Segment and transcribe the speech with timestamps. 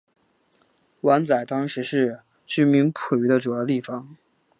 [1.01, 4.17] 湾仔当时是居民捕鱼的主要地方。